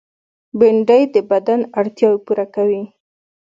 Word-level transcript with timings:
بېنډۍ 0.59 1.03
د 1.15 1.17
بدن 1.31 1.59
اړتیاوې 1.79 2.19
پوره 2.25 2.45
کوي 2.55 2.83